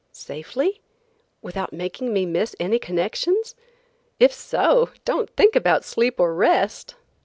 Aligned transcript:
"Safely? 0.13 0.81
Without 1.43 1.71
making 1.73 2.11
me 2.11 2.25
miss 2.25 2.55
any 2.59 2.79
connections? 2.79 3.53
If 4.19 4.33
so, 4.33 4.89
don't 5.05 5.29
think 5.35 5.55
about 5.55 5.85
sleep 5.85 6.19
or 6.19 6.33
rest." 6.33 6.95